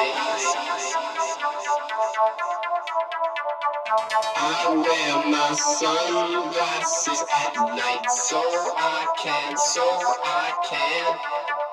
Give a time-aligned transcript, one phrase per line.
[0.00, 0.04] I
[4.70, 11.18] wear my sunglasses at night so I can, so I can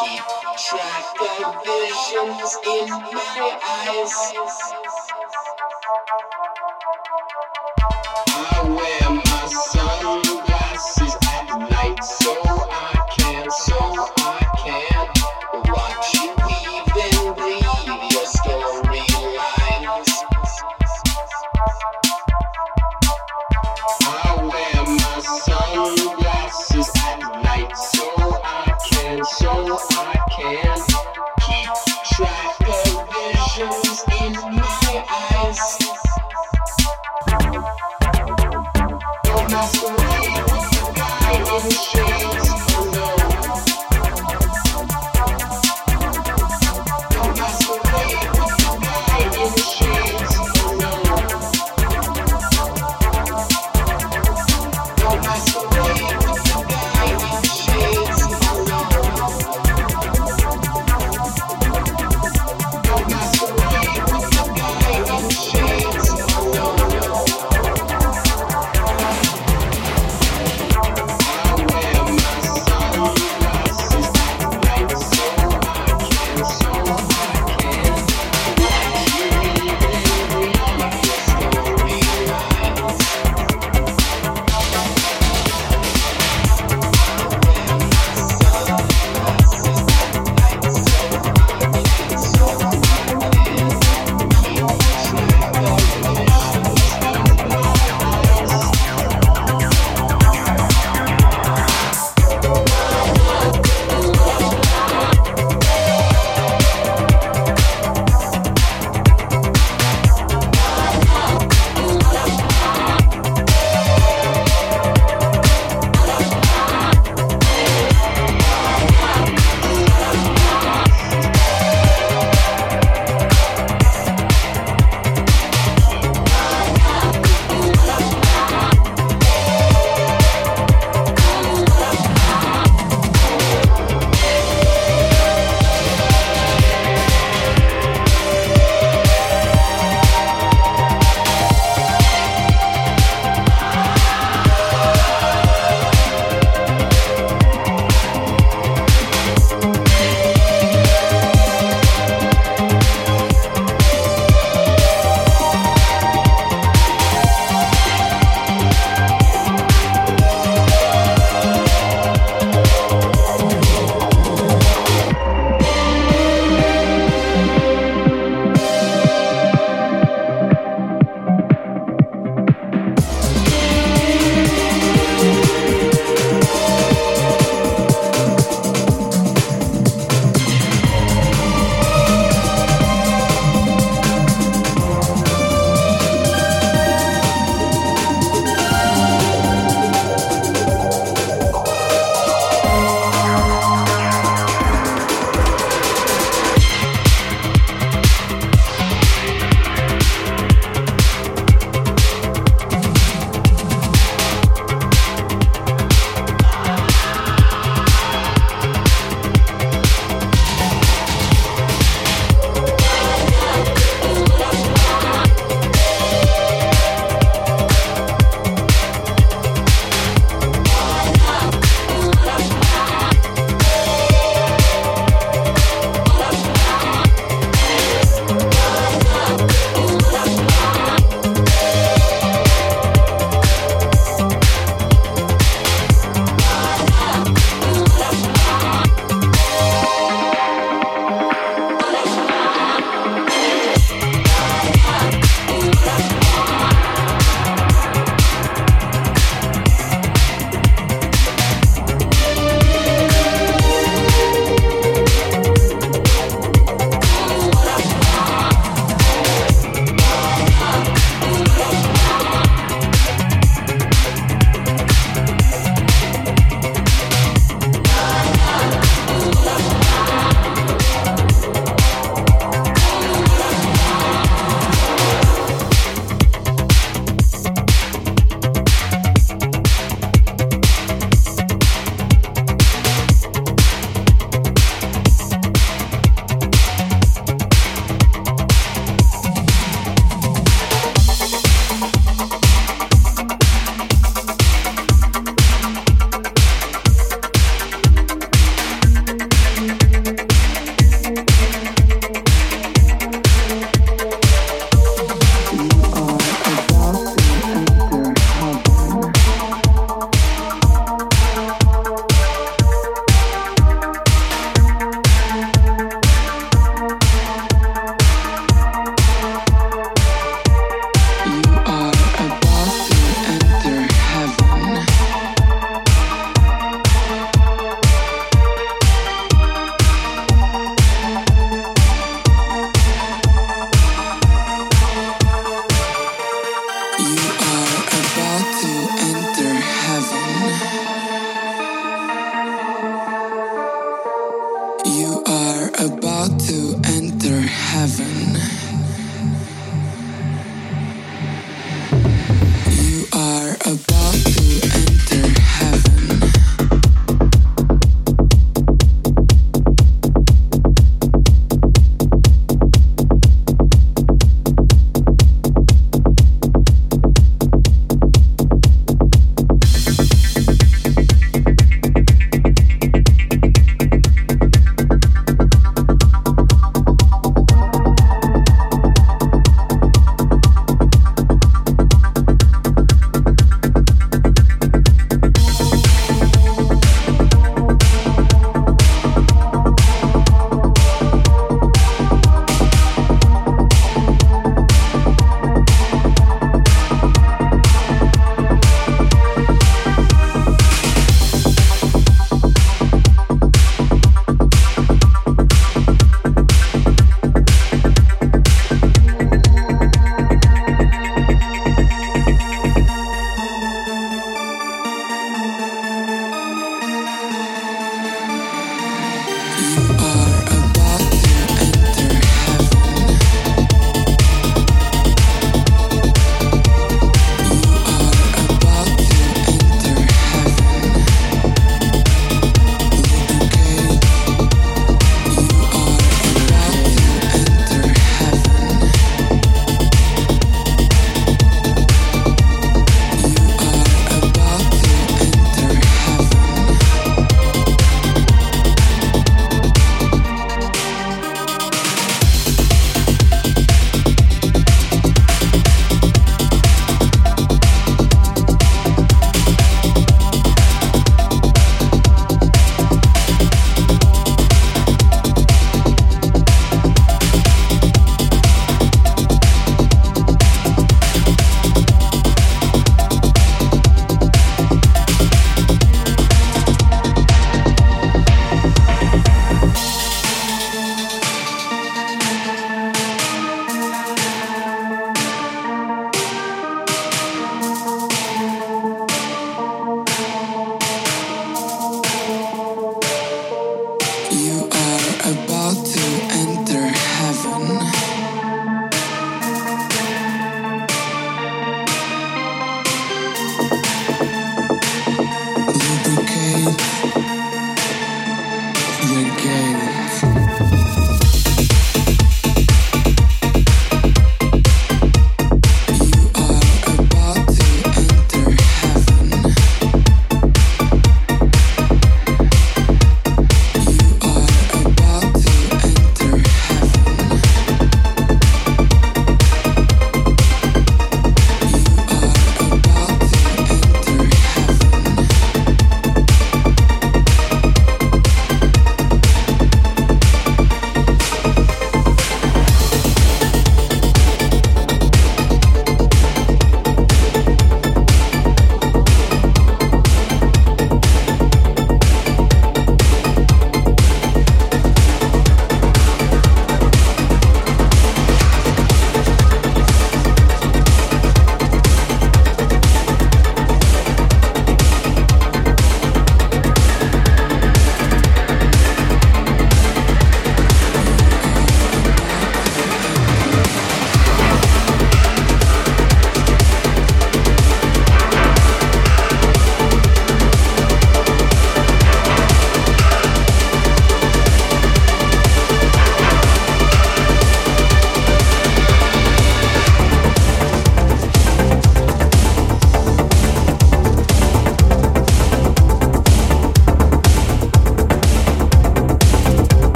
[0.00, 0.24] keep
[0.66, 4.14] track of visions in my eyes.
[8.26, 9.07] I wear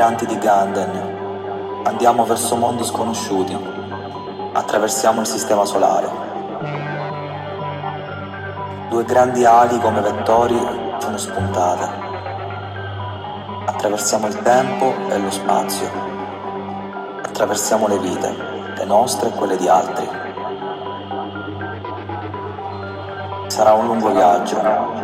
[0.00, 1.82] migranti di Ganden.
[1.84, 3.54] Andiamo verso mondi sconosciuti.
[4.52, 6.08] Attraversiamo il sistema solare.
[8.88, 10.58] Due grandi ali come vettori
[11.00, 11.90] sono spuntate.
[13.66, 15.90] Attraversiamo il tempo e lo spazio.
[17.22, 18.34] Attraversiamo le vite,
[18.76, 20.08] le nostre e quelle di altri.
[23.48, 24.99] Sarà un lungo viaggio.